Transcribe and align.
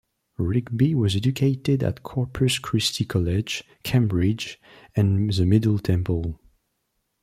Rigby 0.39 0.95
was 0.95 1.15
educated 1.15 1.83
at 1.83 2.01
Corpus 2.01 2.57
Christi 2.57 3.05
College, 3.05 3.63
Cambridge 3.83 4.59
and 4.95 5.31
the 5.31 5.45
Middle 5.45 5.77
Temple. 5.77 6.39